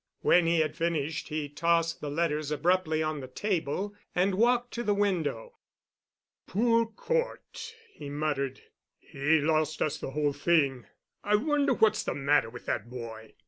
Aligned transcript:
When 0.21 0.47
he 0.47 0.61
had 0.61 0.75
finished 0.75 1.27
he 1.29 1.47
tossed 1.47 2.01
the 2.01 2.09
letters 2.09 2.49
abruptly 2.49 3.03
on 3.03 3.19
the 3.19 3.27
table, 3.27 3.93
and 4.15 4.33
walked 4.33 4.73
to 4.73 4.83
the 4.83 4.95
window. 4.95 5.59
"Poor 6.47 6.87
Cort," 6.87 7.75
he 7.93 8.09
muttered, 8.09 8.61
"he 8.97 9.39
lost 9.39 9.79
us 9.79 9.99
the 9.99 10.09
whole 10.09 10.33
thing. 10.33 10.87
I 11.23 11.35
wonder 11.35 11.75
what's 11.75 12.01
the 12.01 12.15
matter 12.15 12.49
with 12.49 12.65
that 12.65 12.89
boy. 12.89 13.35